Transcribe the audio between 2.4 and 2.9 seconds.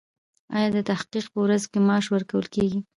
کیږي؟